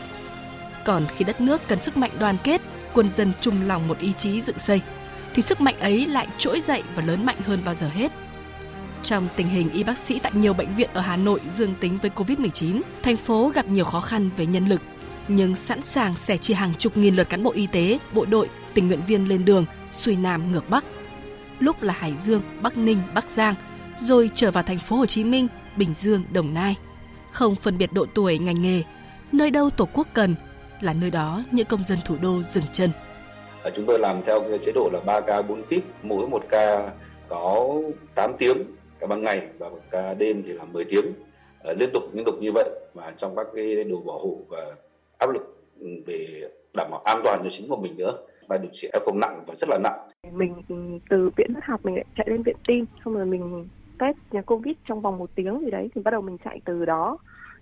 Còn 0.85 1.03
khi 1.15 1.25
đất 1.25 1.41
nước 1.41 1.61
cần 1.67 1.79
sức 1.79 1.97
mạnh 1.97 2.11
đoàn 2.19 2.37
kết, 2.43 2.61
quân 2.93 3.11
dân 3.11 3.31
chung 3.41 3.67
lòng 3.67 3.87
một 3.87 3.99
ý 3.99 4.13
chí 4.17 4.41
dựng 4.41 4.59
xây– 4.59 4.81
thì 5.35 5.41
sức 5.41 5.61
mạnh 5.61 5.79
ấy 5.79 6.05
lại 6.05 6.27
trỗi 6.37 6.61
dậy 6.61 6.83
và 6.95 7.03
lớn 7.03 7.25
mạnh 7.25 7.35
hơn 7.45 7.59
bao 7.65 7.73
giờ 7.73 7.89
hết. 7.93 8.11
Trong 9.03 9.27
tình 9.35 9.47
hình 9.47 9.69
y 9.69 9.83
bác 9.83 9.97
sĩ 9.97 10.19
tại 10.19 10.31
nhiều 10.35 10.53
bệnh 10.53 10.75
viện 10.75 10.89
ở 10.93 11.01
Hà 11.01 11.15
Nội 11.17 11.39
dương 11.49 11.73
tính 11.79 11.97
với 12.01 12.11
COVID-19, 12.15 12.81
thành 13.03 13.17
phố 13.17 13.51
gặp 13.55 13.67
nhiều 13.67 13.85
khó 13.85 14.01
khăn 14.01 14.29
về 14.37 14.45
nhân 14.45 14.69
lực, 14.69 14.81
nhưng 15.27 15.55
sẵn 15.55 15.81
sàng 15.81 16.17
sẻ 16.17 16.37
chia 16.37 16.53
hàng 16.53 16.73
chục 16.73 16.97
nghìn 16.97 17.15
lượt 17.15 17.29
cán 17.29 17.43
bộ 17.43 17.51
y 17.51 17.67
tế, 17.67 17.99
bộ 18.13 18.25
đội, 18.25 18.49
tình 18.73 18.87
nguyện 18.87 19.01
viên 19.07 19.27
lên 19.27 19.45
đường, 19.45 19.65
xuôi 19.93 20.15
Nam 20.15 20.51
ngược 20.51 20.69
Bắc. 20.69 20.85
Lúc 21.59 21.81
là 21.81 21.93
Hải 21.93 22.15
Dương, 22.15 22.41
Bắc 22.61 22.77
Ninh, 22.77 22.97
Bắc 23.13 23.29
Giang, 23.29 23.55
rồi 23.99 24.29
trở 24.35 24.51
vào 24.51 24.63
thành 24.63 24.79
phố 24.79 24.95
Hồ 24.95 25.05
Chí 25.05 25.23
Minh, 25.23 25.47
Bình 25.75 25.93
Dương, 25.93 26.23
Đồng 26.31 26.53
Nai. 26.53 26.75
Không 27.31 27.55
phân 27.55 27.77
biệt 27.77 27.93
độ 27.93 28.05
tuổi, 28.13 28.37
ngành 28.37 28.61
nghề, 28.61 28.83
nơi 29.31 29.51
đâu 29.51 29.69
Tổ 29.69 29.87
quốc 29.93 30.07
cần 30.13 30.35
là 30.81 30.93
nơi 30.93 31.11
đó 31.11 31.43
những 31.51 31.67
công 31.67 31.83
dân 31.83 31.99
thủ 32.05 32.15
đô 32.21 32.43
dừng 32.43 32.65
chân 32.73 32.91
chúng 33.75 33.85
tôi 33.85 33.99
làm 33.99 34.21
theo 34.25 34.39
cái 34.49 34.59
chế 34.65 34.71
độ 34.71 34.89
là 34.93 34.99
3 35.05 35.21
ca 35.21 35.41
4 35.41 35.63
kíp 35.63 35.83
mỗi 36.03 36.27
một 36.27 36.43
ca 36.49 36.91
có 37.29 37.75
8 38.15 38.31
tiếng 38.37 38.57
cả 38.99 39.07
ban 39.07 39.21
ngày 39.21 39.47
và 39.57 39.69
một 39.69 39.81
ca 39.91 40.13
đêm 40.13 40.43
thì 40.45 40.53
là 40.53 40.63
10 40.63 40.85
tiếng. 40.85 41.05
À, 41.63 41.73
liên 41.77 41.89
tục 41.93 42.03
liên 42.13 42.25
tục 42.25 42.35
như 42.39 42.51
vậy 42.51 42.69
và 42.93 43.13
trong 43.17 43.35
các 43.35 43.47
cái 43.55 43.83
đồ 43.83 44.01
bảo 44.05 44.19
hộ 44.19 44.37
và 44.49 44.75
áp 45.17 45.29
lực 45.29 45.57
ừ, 45.79 45.87
về 46.05 46.49
đảm 46.73 46.87
bảo 46.91 47.01
an 47.05 47.21
toàn 47.23 47.41
cho 47.43 47.49
chính 47.57 47.69
của 47.69 47.77
mình 47.77 47.97
nữa. 47.97 48.17
Và 48.47 48.57
điều 48.57 48.71
trị 48.81 48.87
f 48.93 49.19
nặng 49.19 49.43
và 49.47 49.53
rất 49.61 49.69
là 49.69 49.77
nặng. 49.83 49.99
Mình 50.31 50.53
từ 51.09 51.29
viện 51.37 51.53
huyết 51.53 51.63
học 51.63 51.79
mình 51.83 51.95
lại 51.95 52.05
chạy 52.17 52.27
lên 52.29 52.43
viện 52.43 52.55
tim 52.67 52.85
xong 53.05 53.13
rồi 53.13 53.25
mình 53.25 53.67
test 53.99 54.17
nhà 54.31 54.41
covid 54.41 54.75
trong 54.87 55.01
vòng 55.01 55.17
một 55.17 55.29
tiếng 55.35 55.59
gì 55.59 55.71
đấy 55.71 55.89
thì 55.95 56.01
bắt 56.01 56.11
đầu 56.11 56.21
mình 56.21 56.37
chạy 56.45 56.61
từ 56.65 56.85
đó 56.85 57.17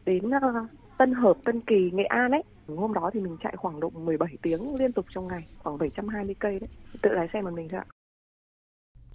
đến 0.06 0.28
uh, 0.28 0.70
Tân 0.98 1.14
Hợp, 1.14 1.38
Tân 1.44 1.62
Kỳ, 1.62 1.92
Nghệ 1.94 2.04
An 2.04 2.32
ấy. 2.32 2.44
Hôm 2.68 2.94
đó 2.94 3.10
thì 3.14 3.20
mình 3.20 3.38
chạy 3.44 3.54
khoảng 3.58 3.80
độ 3.80 3.90
17 3.90 4.38
tiếng 4.42 4.76
liên 4.76 4.94
tục 4.94 5.06
trong 5.14 5.28
ngày, 5.28 5.48
khoảng 5.58 5.78
720 5.78 6.36
cây 6.40 6.60
đấy. 6.60 6.70
Tự 7.02 7.10
lái 7.14 7.28
xe 7.34 7.42
một 7.42 7.54
mình 7.54 7.70
thôi 7.70 7.80
ạ. 7.80 7.86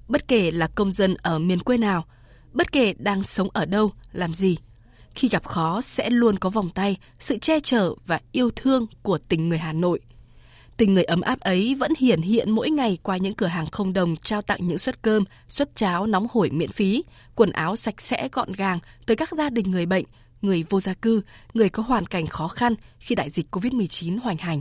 Bất 0.09 0.29
kể 0.29 0.50
là 0.50 0.69
công 0.75 0.93
dân 0.93 1.17
ở 1.23 1.39
miền 1.39 1.61
quê 1.61 1.79
nào, 1.79 2.05
bất 2.53 2.73
kể 2.73 2.95
đang 2.99 3.23
sống 3.23 3.49
ở 3.53 3.65
đâu, 3.65 3.91
làm 4.12 4.35
gì, 4.35 4.56
khi 5.15 5.29
gặp 5.29 5.45
khó 5.45 5.81
sẽ 5.81 6.11
luôn 6.11 6.37
có 6.37 6.50
vòng 6.50 6.71
tay, 6.75 6.97
sự 7.19 7.39
che 7.39 7.61
chở 7.61 7.95
và 8.06 8.21
yêu 8.33 8.50
thương 8.56 8.87
của 9.03 9.19
tình 9.19 9.49
người 9.49 9.59
Hà 9.59 9.73
Nội. 9.73 10.00
Tình 10.77 10.95
người 10.95 11.05
ấm 11.05 11.21
áp 11.21 11.41
ấy 11.41 11.75
vẫn 11.75 11.93
hiển 11.99 12.21
hiện 12.21 12.50
mỗi 12.50 12.71
ngày 12.71 12.99
qua 13.03 13.17
những 13.17 13.35
cửa 13.35 13.47
hàng 13.47 13.67
không 13.67 13.93
đồng 13.93 14.17
trao 14.17 14.43
tặng 14.43 14.59
những 14.62 14.79
suất 14.79 15.03
cơm, 15.03 15.25
suất 15.49 15.77
cháo 15.77 16.06
nóng 16.06 16.27
hổi 16.31 16.50
miễn 16.50 16.71
phí, 16.71 17.05
quần 17.37 17.50
áo 17.50 17.77
sạch 17.77 18.00
sẽ 18.00 18.29
gọn 18.33 18.53
gàng 18.53 18.79
tới 19.06 19.17
các 19.17 19.29
gia 19.33 19.50
đình 19.50 19.71
người 19.71 19.87
bệnh, 19.87 20.05
người 20.43 20.64
vô 20.71 20.80
gia 20.80 20.95
cư, 20.95 21.23
người 21.54 21.68
có 21.68 21.83
hoàn 21.83 22.07
cảnh 22.07 22.26
khó 22.26 22.49
khăn 22.49 22.75
khi 22.99 23.14
đại 23.14 23.30
dịch 23.30 23.47
COVID-19 23.50 24.18
hoành 24.21 24.37
hành. 24.37 24.61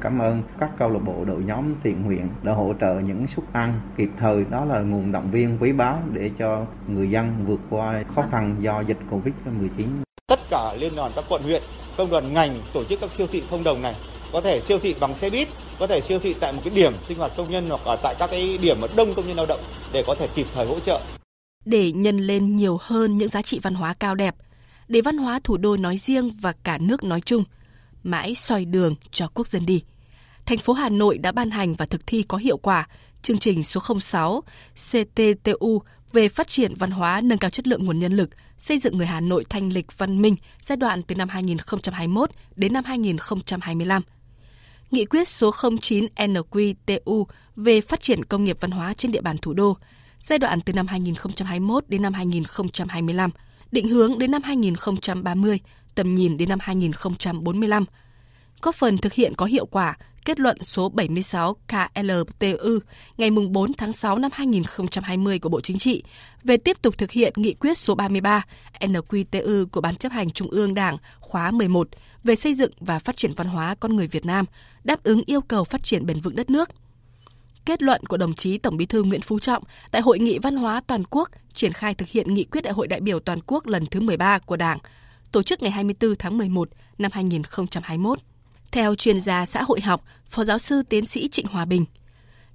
Cảm 0.00 0.18
ơn 0.18 0.42
các 0.58 0.70
câu 0.78 0.90
lạc 0.90 0.98
bộ 0.98 1.24
đội 1.24 1.44
nhóm 1.44 1.74
thiện 1.82 2.02
nguyện 2.02 2.28
đã 2.42 2.52
hỗ 2.52 2.74
trợ 2.80 3.00
những 3.00 3.26
suất 3.26 3.52
ăn 3.52 3.80
kịp 3.96 4.08
thời 4.18 4.44
đó 4.44 4.64
là 4.64 4.80
nguồn 4.80 5.12
động 5.12 5.30
viên 5.30 5.58
quý 5.60 5.72
báu 5.72 6.02
để 6.12 6.30
cho 6.38 6.66
người 6.88 7.10
dân 7.10 7.44
vượt 7.46 7.60
qua 7.70 8.04
khó 8.14 8.24
khăn 8.30 8.56
do 8.60 8.80
dịch 8.80 8.98
Covid-19. 9.10 9.86
Tất 10.26 10.40
cả 10.50 10.74
liên 10.78 10.96
đoàn 10.96 11.12
các 11.14 11.24
quận 11.28 11.42
huyện, 11.42 11.62
công 11.96 12.10
đoàn 12.10 12.32
ngành 12.32 12.58
tổ 12.72 12.84
chức 12.84 13.00
các 13.00 13.10
siêu 13.10 13.26
thị 13.32 13.42
không 13.50 13.64
đồng 13.64 13.82
này 13.82 13.94
có 14.32 14.40
thể 14.40 14.60
siêu 14.60 14.78
thị 14.78 14.94
bằng 15.00 15.14
xe 15.14 15.30
buýt, 15.30 15.48
có 15.78 15.86
thể 15.86 16.00
siêu 16.00 16.18
thị 16.18 16.34
tại 16.40 16.52
một 16.52 16.60
cái 16.64 16.74
điểm 16.74 16.92
sinh 17.02 17.18
hoạt 17.18 17.32
công 17.36 17.50
nhân 17.50 17.66
hoặc 17.68 17.80
ở 17.84 17.96
tại 18.02 18.14
các 18.18 18.30
cái 18.30 18.58
điểm 18.58 18.80
mà 18.80 18.88
đông 18.96 19.14
công 19.14 19.26
nhân 19.26 19.36
lao 19.36 19.46
động 19.46 19.60
để 19.92 20.04
có 20.06 20.14
thể 20.14 20.28
kịp 20.34 20.46
thời 20.54 20.66
hỗ 20.66 20.80
trợ. 20.80 21.00
Để 21.64 21.92
nhân 21.92 22.18
lên 22.18 22.56
nhiều 22.56 22.78
hơn 22.80 23.18
những 23.18 23.28
giá 23.28 23.42
trị 23.42 23.60
văn 23.62 23.74
hóa 23.74 23.94
cao 24.00 24.14
đẹp, 24.14 24.34
để 24.92 25.00
văn 25.00 25.18
hóa 25.18 25.40
thủ 25.44 25.56
đô 25.56 25.76
nói 25.76 25.98
riêng 25.98 26.30
và 26.40 26.52
cả 26.64 26.78
nước 26.78 27.04
nói 27.04 27.20
chung, 27.20 27.44
mãi 28.02 28.34
soi 28.34 28.64
đường 28.64 28.94
cho 29.10 29.28
quốc 29.34 29.48
dân 29.48 29.66
đi. 29.66 29.82
Thành 30.46 30.58
phố 30.58 30.72
Hà 30.72 30.88
Nội 30.88 31.18
đã 31.18 31.32
ban 31.32 31.50
hành 31.50 31.74
và 31.74 31.86
thực 31.86 32.06
thi 32.06 32.22
có 32.22 32.38
hiệu 32.38 32.56
quả 32.56 32.88
chương 33.22 33.38
trình 33.38 33.64
số 33.64 33.80
06 34.00 34.42
CTTU 34.90 35.82
về 36.12 36.28
phát 36.28 36.46
triển 36.46 36.74
văn 36.74 36.90
hóa 36.90 37.20
nâng 37.20 37.38
cao 37.38 37.50
chất 37.50 37.66
lượng 37.66 37.84
nguồn 37.84 37.98
nhân 37.98 38.12
lực, 38.12 38.30
xây 38.58 38.78
dựng 38.78 38.98
người 38.98 39.06
Hà 39.06 39.20
Nội 39.20 39.44
thanh 39.48 39.72
lịch 39.72 39.98
văn 39.98 40.22
minh 40.22 40.36
giai 40.62 40.76
đoạn 40.76 41.02
từ 41.02 41.14
năm 41.14 41.28
2021 41.28 42.30
đến 42.56 42.72
năm 42.72 42.84
2025. 42.84 44.02
Nghị 44.90 45.04
quyết 45.04 45.28
số 45.28 45.50
09 45.80 46.06
NQTU 46.16 47.24
về 47.56 47.80
phát 47.80 48.02
triển 48.02 48.24
công 48.24 48.44
nghiệp 48.44 48.56
văn 48.60 48.70
hóa 48.70 48.94
trên 48.94 49.12
địa 49.12 49.20
bàn 49.20 49.38
thủ 49.38 49.52
đô 49.52 49.76
giai 50.20 50.38
đoạn 50.38 50.60
từ 50.60 50.72
năm 50.72 50.86
2021 50.86 51.84
đến 51.88 52.02
năm 52.02 52.12
2025 52.14 53.30
định 53.72 53.88
hướng 53.88 54.18
đến 54.18 54.30
năm 54.30 54.42
2030, 54.42 55.58
tầm 55.94 56.14
nhìn 56.14 56.36
đến 56.36 56.48
năm 56.48 56.58
2045, 56.62 57.84
góp 58.62 58.74
phần 58.74 58.98
thực 58.98 59.12
hiện 59.12 59.34
có 59.34 59.46
hiệu 59.46 59.66
quả 59.66 59.96
kết 60.24 60.40
luận 60.40 60.62
số 60.62 60.88
76 60.88 61.56
KLTU 61.68 62.78
ngày 63.16 63.30
4 63.30 63.72
tháng 63.72 63.92
6 63.92 64.18
năm 64.18 64.30
2020 64.34 65.38
của 65.38 65.48
Bộ 65.48 65.60
Chính 65.60 65.78
trị 65.78 66.02
về 66.44 66.56
tiếp 66.56 66.76
tục 66.82 66.98
thực 66.98 67.10
hiện 67.10 67.32
nghị 67.36 67.54
quyết 67.54 67.78
số 67.78 67.94
33 67.94 68.46
NQTU 68.80 69.66
của 69.66 69.80
Ban 69.80 69.96
chấp 69.96 70.12
hành 70.12 70.30
Trung 70.30 70.50
ương 70.50 70.74
Đảng 70.74 70.96
khóa 71.20 71.50
11 71.50 71.88
về 72.24 72.34
xây 72.34 72.54
dựng 72.54 72.72
và 72.80 72.98
phát 72.98 73.16
triển 73.16 73.32
văn 73.36 73.46
hóa 73.46 73.74
con 73.80 73.96
người 73.96 74.06
Việt 74.06 74.26
Nam, 74.26 74.44
đáp 74.84 75.02
ứng 75.02 75.22
yêu 75.26 75.40
cầu 75.40 75.64
phát 75.64 75.84
triển 75.84 76.06
bền 76.06 76.20
vững 76.20 76.36
đất 76.36 76.50
nước. 76.50 76.70
Kết 77.64 77.82
luận 77.82 78.00
của 78.08 78.16
đồng 78.16 78.34
chí 78.34 78.58
Tổng 78.58 78.76
Bí 78.76 78.86
thư 78.86 79.02
Nguyễn 79.02 79.20
Phú 79.20 79.38
Trọng 79.38 79.62
tại 79.90 80.02
Hội 80.02 80.18
nghị 80.18 80.38
Văn 80.38 80.56
hóa 80.56 80.82
Toàn 80.86 81.02
quốc 81.10 81.28
triển 81.54 81.72
khai 81.72 81.94
thực 81.94 82.08
hiện 82.08 82.34
nghị 82.34 82.44
quyết 82.44 82.60
Đại 82.60 82.72
hội 82.72 82.86
đại 82.86 83.00
biểu 83.00 83.20
toàn 83.20 83.38
quốc 83.46 83.66
lần 83.66 83.86
thứ 83.86 84.00
13 84.00 84.38
của 84.38 84.56
Đảng, 84.56 84.78
tổ 85.32 85.42
chức 85.42 85.62
ngày 85.62 85.70
24 85.70 86.16
tháng 86.16 86.38
11 86.38 86.68
năm 86.98 87.10
2021. 87.14 88.18
Theo 88.72 88.94
chuyên 88.94 89.20
gia 89.20 89.46
xã 89.46 89.62
hội 89.62 89.80
học, 89.80 90.04
Phó 90.26 90.44
giáo 90.44 90.58
sư 90.58 90.82
tiến 90.82 91.06
sĩ 91.06 91.28
Trịnh 91.28 91.46
Hòa 91.46 91.64
Bình, 91.64 91.84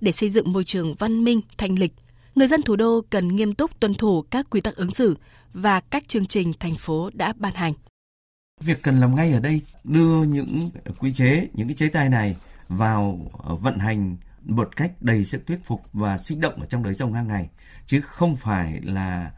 để 0.01 0.11
xây 0.11 0.29
dựng 0.29 0.53
môi 0.53 0.63
trường 0.63 0.93
văn 0.93 1.23
minh, 1.23 1.41
thanh 1.57 1.79
lịch, 1.79 1.93
người 2.35 2.47
dân 2.47 2.61
thủ 2.61 2.75
đô 2.75 3.01
cần 3.09 3.35
nghiêm 3.35 3.53
túc 3.53 3.79
tuân 3.79 3.93
thủ 3.93 4.21
các 4.21 4.49
quy 4.49 4.61
tắc 4.61 4.75
ứng 4.75 4.91
xử 4.91 5.17
và 5.53 5.79
các 5.79 6.07
chương 6.07 6.25
trình 6.25 6.53
thành 6.59 6.75
phố 6.75 7.09
đã 7.13 7.33
ban 7.37 7.53
hành. 7.53 7.73
Việc 8.61 8.83
cần 8.83 8.99
làm 8.99 9.15
ngay 9.15 9.31
ở 9.31 9.39
đây 9.39 9.61
đưa 9.83 10.23
những 10.23 10.69
quy 10.99 11.13
chế, 11.13 11.47
những 11.53 11.67
cái 11.67 11.75
chế 11.75 11.89
tài 11.89 12.09
này 12.09 12.35
vào 12.67 13.31
ờ, 13.43 13.55
vận 13.55 13.77
hành 13.77 14.17
một 14.47 14.75
cách 14.75 14.91
đầy 15.01 15.25
sức 15.25 15.47
thuyết 15.47 15.59
phục 15.63 15.81
và 15.93 16.17
sinh 16.17 16.41
động 16.41 16.61
ở 16.61 16.65
trong 16.65 16.83
đời 16.83 16.93
sống 16.93 17.13
hàng 17.13 17.27
ngày 17.27 17.49
chứ 17.85 18.01
không 18.01 18.35
phải 18.35 18.81
là 18.81 19.31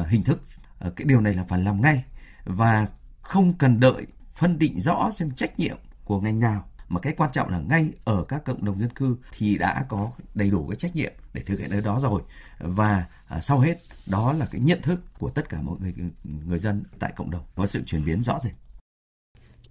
uh, 0.00 0.06
hình 0.08 0.24
thức. 0.24 0.42
Uh, 0.86 0.96
cái 0.96 1.04
điều 1.04 1.20
này 1.20 1.32
là 1.32 1.44
phải 1.44 1.62
làm 1.62 1.80
ngay 1.80 2.04
và 2.44 2.86
không 3.22 3.54
cần 3.54 3.80
đợi 3.80 4.06
phân 4.34 4.58
định 4.58 4.80
rõ 4.80 5.10
xem 5.10 5.30
trách 5.30 5.58
nhiệm 5.58 5.76
của 6.04 6.20
ngành 6.20 6.40
nào. 6.40 6.68
Mà 6.88 7.00
cái 7.00 7.14
quan 7.16 7.32
trọng 7.32 7.48
là 7.48 7.58
ngay 7.58 7.90
ở 8.04 8.24
các 8.28 8.44
cộng 8.44 8.64
đồng 8.64 8.78
dân 8.78 8.90
cư 8.90 9.16
thì 9.32 9.58
đã 9.58 9.84
có 9.88 10.12
đầy 10.34 10.50
đủ 10.50 10.66
cái 10.68 10.76
trách 10.76 10.96
nhiệm 10.96 11.12
để 11.32 11.42
thực 11.46 11.58
hiện 11.58 11.70
ở 11.70 11.80
đó 11.80 12.00
rồi. 12.00 12.22
Và 12.58 13.06
à, 13.26 13.40
sau 13.40 13.60
hết 13.60 13.76
đó 14.06 14.32
là 14.32 14.46
cái 14.46 14.60
nhận 14.60 14.82
thức 14.82 15.02
của 15.18 15.30
tất 15.30 15.48
cả 15.48 15.62
mọi 15.62 15.76
người 15.80 15.94
người 16.22 16.58
dân 16.58 16.82
tại 16.98 17.12
cộng 17.16 17.30
đồng. 17.30 17.44
Có 17.54 17.66
sự 17.66 17.82
chuyển 17.86 18.04
biến 18.04 18.22
rõ 18.22 18.38
rệt. 18.38 18.52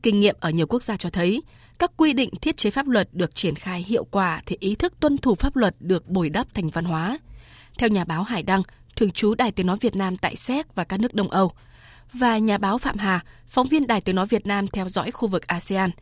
Kinh 0.03 0.19
nghiệm 0.19 0.35
ở 0.39 0.49
nhiều 0.49 0.67
quốc 0.67 0.83
gia 0.83 0.97
cho 0.97 1.09
thấy, 1.09 1.41
các 1.79 1.91
quy 1.97 2.13
định 2.13 2.29
thiết 2.41 2.57
chế 2.57 2.69
pháp 2.69 2.87
luật 2.87 3.09
được 3.11 3.35
triển 3.35 3.55
khai 3.55 3.81
hiệu 3.87 4.03
quả 4.03 4.41
thì 4.45 4.57
ý 4.59 4.75
thức 4.75 4.93
tuân 4.99 5.17
thủ 5.17 5.35
pháp 5.35 5.55
luật 5.55 5.75
được 5.79 6.07
bồi 6.07 6.29
đắp 6.29 6.53
thành 6.53 6.69
văn 6.69 6.85
hóa. 6.85 7.17
Theo 7.77 7.89
nhà 7.89 8.05
báo 8.05 8.23
Hải 8.23 8.43
Đăng, 8.43 8.61
thường 8.95 9.11
trú 9.11 9.35
Đài 9.35 9.51
Tiếng 9.51 9.67
Nói 9.67 9.77
Việt 9.81 9.95
Nam 9.95 10.17
tại 10.17 10.35
Séc 10.35 10.75
và 10.75 10.83
các 10.83 10.99
nước 10.99 11.13
Đông 11.13 11.29
Âu, 11.29 11.51
và 12.13 12.37
nhà 12.37 12.57
báo 12.57 12.77
Phạm 12.77 12.97
Hà, 12.97 13.19
phóng 13.47 13.67
viên 13.67 13.87
Đài 13.87 14.01
Tiếng 14.01 14.15
Nói 14.15 14.27
Việt 14.27 14.47
Nam 14.47 14.67
theo 14.67 14.89
dõi 14.89 15.11
khu 15.11 15.27
vực 15.27 15.47
ASEAN– 15.47 15.89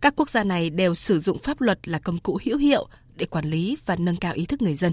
các 0.00 0.12
quốc 0.16 0.30
gia 0.30 0.44
này 0.44 0.70
đều 0.70 0.94
sử 0.94 1.18
dụng 1.18 1.38
pháp 1.38 1.60
luật 1.60 1.88
là 1.88 1.98
công 1.98 2.18
cụ 2.18 2.38
hữu 2.44 2.58
hiệu 2.58 2.88
để 3.16 3.26
quản 3.26 3.44
lý 3.44 3.76
và 3.86 3.96
nâng 3.98 4.16
cao 4.16 4.32
ý 4.34 4.46
thức 4.46 4.62
người 4.62 4.74
dân. 4.74 4.92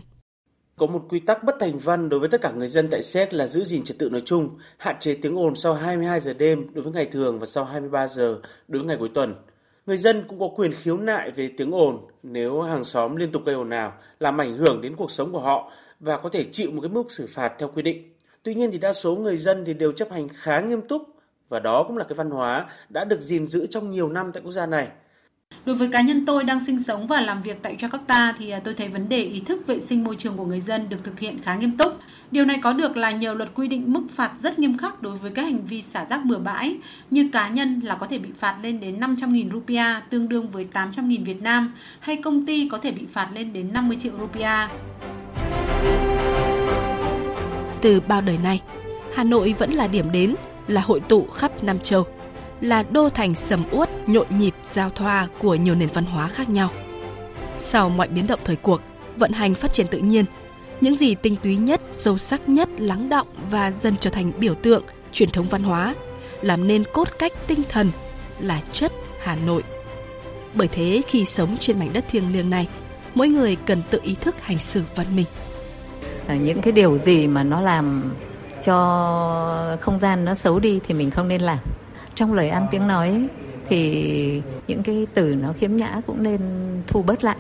Có 0.76 0.86
một 0.86 1.06
quy 1.10 1.20
tắc 1.20 1.44
bất 1.44 1.56
thành 1.60 1.80
văn 1.80 2.10
đối 2.10 2.20
với 2.20 2.30
tất 2.30 2.42
cả 2.42 2.52
người 2.52 2.68
dân 2.68 2.88
tại 2.92 3.04
Séc 3.04 3.34
là 3.34 3.48
giữ 3.48 3.64
gìn 3.64 3.84
trật 3.84 3.98
tự 3.98 4.10
nói 4.10 4.22
chung, 4.26 4.58
hạn 4.78 4.96
chế 5.00 5.14
tiếng 5.22 5.40
ồn 5.40 5.56
sau 5.56 5.74
22 5.74 6.20
giờ 6.20 6.34
đêm 6.34 6.74
đối 6.74 6.84
với 6.84 6.94
ngày 6.94 7.06
thường 7.12 7.40
và 7.40 7.46
sau 7.46 7.66
23 7.66 8.08
giờ 8.08 8.40
đối 8.68 8.80
với 8.82 8.88
ngày 8.88 8.98
cuối 9.00 9.10
tuần. 9.14 9.36
Người 9.86 9.98
dân 9.98 10.26
cũng 10.28 10.40
có 10.40 10.48
quyền 10.56 10.74
khiếu 10.74 10.98
nại 10.98 11.32
về 11.32 11.52
tiếng 11.58 11.76
ồn 11.76 12.08
nếu 12.24 12.62
hàng 12.62 12.84
xóm 12.84 13.16
liên 13.16 13.32
tục 13.32 13.46
gây 13.46 13.56
ồn 13.56 13.70
ào, 13.70 13.94
làm 14.20 14.42
ảnh 14.42 14.58
hưởng 14.58 14.82
đến 14.82 14.96
cuộc 14.96 15.12
sống 15.12 15.32
của 15.32 15.40
họ 15.40 15.72
và 16.00 16.18
có 16.18 16.30
thể 16.30 16.46
chịu 16.52 16.72
một 16.72 16.82
cái 16.82 16.90
mức 16.90 17.12
xử 17.12 17.28
phạt 17.30 17.54
theo 17.60 17.70
quy 17.76 17.82
định. 17.82 18.14
Tuy 18.44 18.56
nhiên 18.56 18.72
thì 18.72 18.78
đa 18.78 18.94
số 18.94 19.16
người 19.16 19.38
dân 19.38 19.66
thì 19.66 19.74
đều 19.74 19.92
chấp 19.92 20.12
hành 20.12 20.28
khá 20.34 20.60
nghiêm 20.60 20.82
túc 20.82 21.02
và 21.50 21.60
đó 21.60 21.84
cũng 21.84 21.98
là 21.98 22.04
cái 22.04 22.16
văn 22.16 22.30
hóa 22.30 22.66
đã 22.90 23.06
được 23.06 23.22
gìn 23.22 23.48
giữ 23.48 23.68
trong 23.68 23.92
nhiều 23.92 24.10
năm 24.10 24.32
tại 24.32 24.44
quốc 24.44 24.52
gia 24.52 24.66
này. 24.66 24.88
Đối 25.66 25.76
với 25.76 25.88
cá 25.88 26.02
nhân 26.02 26.26
tôi 26.26 26.44
đang 26.44 26.66
sinh 26.66 26.84
sống 26.84 27.08
và 27.08 27.22
làm 27.22 27.42
việc 27.42 27.58
tại 27.62 27.76
Jakarta 27.80 28.34
thì 28.38 28.50
à, 28.50 28.60
tôi 28.64 28.74
thấy 28.74 28.88
vấn 28.88 29.10
đề 29.10 29.24
ý 29.24 29.40
thức 29.40 29.68
vệ 29.68 29.80
sinh 29.80 30.04
môi 30.04 30.16
trường 30.16 30.38
của 30.38 30.46
người 30.46 30.62
dân 30.62 30.90
được 30.90 31.04
thực 31.04 31.20
hiện 31.20 31.40
khá 31.44 31.56
nghiêm 31.56 31.78
túc. 31.78 32.00
Điều 32.32 32.46
này 32.46 32.60
có 32.62 32.74
được 32.74 32.98
là 32.98 33.12
nhờ 33.12 33.34
luật 33.34 33.50
quy 33.56 33.68
định 33.68 33.94
mức 33.94 34.02
phạt 34.16 34.32
rất 34.40 34.60
nghiêm 34.60 34.78
khắc 34.78 35.02
đối 35.02 35.18
với 35.18 35.32
các 35.32 35.42
hành 35.42 35.66
vi 35.66 35.82
xả 35.82 36.06
rác 36.10 36.26
bừa 36.26 36.38
bãi, 36.38 36.78
như 37.12 37.30
cá 37.34 37.50
nhân 37.50 37.80
là 37.84 37.96
có 37.96 38.08
thể 38.08 38.20
bị 38.20 38.30
phạt 38.40 38.58
lên 38.62 38.80
đến 38.80 39.00
500.000 39.00 39.52
rupiah 39.52 40.10
tương 40.10 40.30
đương 40.30 40.50
với 40.50 40.68
800.000 40.74 41.26
Việt 41.26 41.42
Nam, 41.42 41.74
hay 42.00 42.16
công 42.16 42.46
ty 42.46 42.70
có 42.70 42.78
thể 42.78 42.92
bị 42.92 43.06
phạt 43.12 43.30
lên 43.36 43.54
đến 43.54 43.74
50 43.74 43.98
triệu 44.00 44.14
rupiah. 44.20 44.70
Từ 47.82 48.02
bao 48.08 48.22
đời 48.22 48.38
nay, 48.44 48.62
Hà 49.14 49.24
Nội 49.24 49.56
vẫn 49.60 49.72
là 49.72 49.88
điểm 49.88 50.12
đến 50.12 50.36
là 50.68 50.82
hội 50.82 51.00
tụ 51.00 51.28
khắp 51.28 51.64
Nam 51.64 51.80
Châu, 51.80 52.08
là 52.62 52.84
đô 52.84 53.10
thành 53.10 53.36
sầm 53.36 53.64
uất, 53.72 54.10
nhộn 54.10 54.28
nhịp, 54.30 54.54
giao 54.64 54.90
thoa 54.90 55.28
của 55.40 55.56
nhiều 55.56 55.76
nền 55.76 55.90
văn 55.94 56.06
hóa 56.06 56.28
khác 56.28 56.50
nhau. 56.50 56.70
Sau 57.60 57.90
mọi 57.90 58.08
biến 58.08 58.28
động 58.28 58.40
thời 58.44 58.56
cuộc, 58.56 58.82
vận 59.18 59.32
hành 59.32 59.56
phát 59.56 59.74
triển 59.74 59.88
tự 59.88 59.98
nhiên, 59.98 60.26
những 60.82 60.96
gì 60.96 61.16
tinh 61.16 61.36
túy 61.44 61.56
nhất, 61.56 61.82
sâu 61.92 62.18
sắc 62.18 62.50
nhất, 62.50 62.70
lắng 62.78 63.10
động 63.10 63.28
và 63.52 63.72
dần 63.72 63.96
trở 64.00 64.10
thành 64.10 64.32
biểu 64.40 64.56
tượng, 64.56 64.84
truyền 65.12 65.30
thống 65.30 65.48
văn 65.50 65.64
hóa, 65.64 65.96
làm 66.42 66.68
nên 66.68 66.84
cốt 66.94 67.08
cách 67.20 67.32
tinh 67.48 67.60
thần 67.70 67.92
là 68.40 68.62
chất 68.74 68.92
Hà 69.24 69.38
Nội. 69.46 69.64
Bởi 70.54 70.68
thế 70.68 71.02
khi 71.08 71.26
sống 71.26 71.58
trên 71.58 71.80
mảnh 71.80 71.94
đất 71.94 72.06
thiêng 72.08 72.34
liêng 72.34 72.50
này, 72.50 72.68
mỗi 73.16 73.30
người 73.30 73.58
cần 73.66 73.82
tự 73.90 74.00
ý 74.04 74.16
thức 74.22 74.36
hành 74.42 74.60
xử 74.60 74.82
văn 74.96 75.16
minh. 75.16 75.26
À, 76.28 76.36
những 76.36 76.62
cái 76.62 76.74
điều 76.74 76.98
gì 76.98 77.28
mà 77.28 77.44
nó 77.44 77.62
làm 77.62 78.14
cho 78.64 79.78
không 79.82 80.00
gian 80.00 80.26
nó 80.26 80.36
xấu 80.36 80.60
đi 80.60 80.80
thì 80.88 80.94
mình 80.94 81.12
không 81.12 81.28
nên 81.28 81.42
làm 81.42 81.58
trong 82.16 82.34
lời 82.34 82.50
ăn 82.50 82.68
tiếng 82.72 82.88
nói 82.88 83.28
thì 83.68 84.42
những 84.68 84.84
cái 84.84 85.08
từ 85.14 85.36
nó 85.42 85.54
khiếm 85.54 85.76
nhã 85.76 86.02
cũng 86.08 86.24
nên 86.24 86.40
thu 86.88 87.02
bớt 87.02 87.24
lại. 87.24 87.38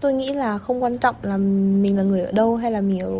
Tôi 0.00 0.12
nghĩ 0.12 0.32
là 0.32 0.58
không 0.58 0.82
quan 0.82 0.98
trọng 0.98 1.14
là 1.22 1.36
mình 1.36 1.96
là 1.96 2.02
người 2.02 2.20
ở 2.20 2.32
đâu 2.32 2.56
hay 2.56 2.70
là 2.70 2.80
mình 2.80 3.00
ở 3.00 3.12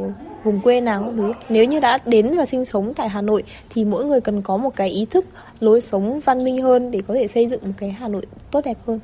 vùng 0.44 0.61
quê 0.61 0.80
nào 0.80 1.12
thứ 1.16 1.32
nếu 1.49 1.64
như 1.64 1.80
đã 1.80 1.99
đến 2.06 2.37
và 2.37 2.44
sinh 2.44 2.64
sống 2.64 2.94
tại 2.94 3.08
Hà 3.08 3.23
Nội 3.23 3.42
thì 3.70 3.85
mỗi 3.85 4.04
người 4.04 4.20
cần 4.20 4.42
có 4.42 4.56
một 4.56 4.76
cái 4.76 4.88
ý 4.88 5.06
thức 5.11 5.25
lối 5.61 5.80
sống 5.80 6.20
văn 6.20 6.44
minh 6.44 6.62
hơn 6.62 6.90
để 6.90 7.02
có 7.08 7.14
thể 7.14 7.28
xây 7.28 7.46
dựng 7.46 7.61
một 7.62 7.73
cái 7.76 7.90
Hà 7.90 8.08
Nội 8.08 8.26
tốt 8.50 8.61
đẹp 8.64 8.78
hơn 8.87 9.00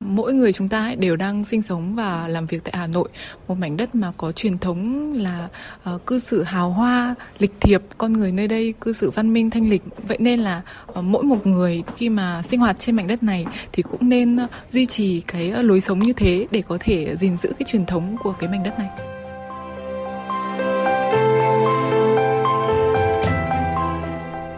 mỗi 0.00 0.34
người 0.34 0.52
chúng 0.52 0.68
ta 0.68 0.94
đều 0.98 1.16
đang 1.16 1.44
sinh 1.44 1.62
sống 1.62 1.94
và 1.94 2.28
làm 2.28 2.46
việc 2.46 2.64
tại 2.64 2.74
Hà 2.76 2.86
Nội, 2.86 3.08
một 3.48 3.54
mảnh 3.54 3.76
đất 3.76 3.94
mà 3.94 4.12
có 4.16 4.32
truyền 4.32 4.58
thống 4.58 5.12
là 5.12 5.48
uh, 5.94 6.06
cư 6.06 6.18
xử 6.18 6.42
hào 6.42 6.70
hoa, 6.70 7.14
lịch 7.38 7.52
thiệp, 7.60 7.82
con 7.98 8.12
người 8.12 8.32
nơi 8.32 8.48
đây 8.48 8.74
cư 8.80 8.92
xử 8.92 9.10
văn 9.10 9.32
minh 9.32 9.50
thanh 9.50 9.70
lịch. 9.70 9.82
Vậy 10.08 10.18
nên 10.20 10.40
là 10.40 10.62
uh, 10.90 11.04
mỗi 11.04 11.22
một 11.22 11.46
người 11.46 11.82
khi 11.96 12.08
mà 12.08 12.42
sinh 12.42 12.60
hoạt 12.60 12.78
trên 12.78 12.96
mảnh 12.96 13.06
đất 13.06 13.22
này 13.22 13.46
thì 13.72 13.82
cũng 13.82 14.08
nên 14.08 14.36
uh, 14.44 14.50
duy 14.70 14.86
trì 14.86 15.20
cái 15.20 15.52
uh, 15.58 15.64
lối 15.64 15.80
sống 15.80 15.98
như 15.98 16.12
thế 16.12 16.46
để 16.50 16.62
có 16.62 16.76
thể 16.80 17.16
gìn 17.16 17.36
giữ 17.36 17.52
cái 17.58 17.66
truyền 17.66 17.86
thống 17.86 18.16
của 18.22 18.32
cái 18.32 18.50
mảnh 18.50 18.62
đất 18.62 18.78
này. 18.78 18.88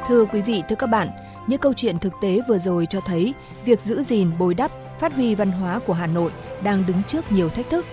Thưa 0.09 0.25
quý 0.25 0.41
vị, 0.41 0.63
thưa 0.69 0.77
các 0.77 0.87
bạn, 0.87 1.09
những 1.47 1.61
câu 1.61 1.73
chuyện 1.77 1.99
thực 1.99 2.13
tế 2.23 2.41
vừa 2.49 2.59
rồi 2.59 2.87
cho 2.91 3.01
thấy 3.01 3.35
việc 3.65 3.81
giữ 3.81 4.03
gìn, 4.03 4.31
bồi 4.39 4.55
đắp 4.55 4.71
phát 5.01 5.15
huy 5.15 5.35
văn 5.35 5.51
hóa 5.51 5.81
của 5.87 5.93
Hà 5.93 6.07
Nội 6.07 6.33
đang 6.63 6.87
đứng 6.87 7.03
trước 7.07 7.33
nhiều 7.33 7.49
thách 7.49 7.71
thức. 7.71 7.87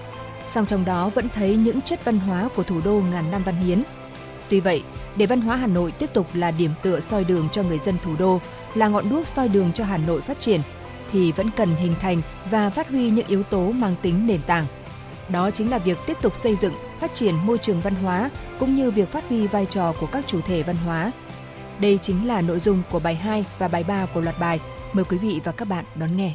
Song 0.48 0.66
trong 0.66 0.86
đó 0.86 1.10
vẫn 1.10 1.30
thấy 1.30 1.56
những 1.56 1.82
chất 1.82 2.06
văn 2.06 2.20
hóa 2.20 2.50
của 2.56 2.64
thủ 2.64 2.82
đô 2.86 3.02
ngàn 3.12 3.32
năm 3.32 3.44
văn 3.44 3.56
hiến. 3.56 3.84
Tuy 4.50 4.60
vậy, 4.60 4.84
để 5.16 5.26
văn 5.26 5.42
hóa 5.42 5.56
Hà 5.56 5.68
Nội 5.68 5.92
tiếp 5.92 6.10
tục 6.14 6.28
là 6.34 6.52
điểm 6.52 6.72
tựa 6.84 7.00
soi 7.00 7.24
đường 7.24 7.48
cho 7.52 7.64
người 7.64 7.80
dân 7.86 7.96
thủ 8.04 8.16
đô, 8.20 8.40
là 8.76 8.88
ngọn 8.88 9.10
đuốc 9.10 9.28
soi 9.28 9.48
đường 9.48 9.72
cho 9.74 9.86
Hà 9.86 9.98
Nội 9.98 10.22
phát 10.22 10.40
triển, 10.40 10.62
thì 11.12 11.32
vẫn 11.32 11.50
cần 11.56 11.70
hình 11.76 11.96
thành 12.02 12.22
và 12.52 12.70
phát 12.70 12.90
huy 12.90 13.10
những 13.10 13.28
yếu 13.28 13.44
tố 13.44 13.72
mang 13.72 13.96
tính 14.02 14.28
nền 14.28 14.42
tảng. 14.42 14.66
Đó 15.30 15.52
chính 15.52 15.70
là 15.70 15.78
việc 15.78 15.98
tiếp 16.08 16.18
tục 16.22 16.36
xây 16.36 16.56
dựng, 16.56 16.74
phát 17.00 17.14
triển 17.14 17.36
môi 17.36 17.58
trường 17.58 17.82
văn 17.82 17.96
hóa 17.96 18.30
cũng 18.60 18.76
như 18.76 18.92
việc 18.92 19.12
phát 19.12 19.30
huy 19.30 19.48
vai 19.48 19.66
trò 19.66 19.94
của 20.00 20.08
các 20.08 20.28
chủ 20.28 20.42
thể 20.42 20.64
văn 20.64 20.76
hóa. 20.76 21.12
Đây 21.80 22.00
chính 22.02 22.28
là 22.28 22.42
nội 22.42 22.60
dung 22.60 22.84
của 22.92 23.00
bài 23.00 23.16
2 23.16 23.46
và 23.60 23.68
bài 23.68 23.84
3 23.84 24.06
của 24.06 24.22
loạt 24.22 24.40
bài. 24.40 24.60
Mời 24.94 25.06
quý 25.06 25.18
vị 25.18 25.42
và 25.44 25.52
các 25.52 25.68
bạn 25.68 25.86
đón 25.96 26.18
nghe. 26.18 26.34